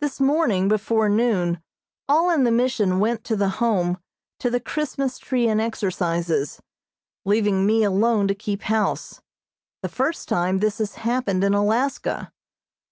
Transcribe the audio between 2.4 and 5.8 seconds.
the Mission went to the Home to the Christmas tree and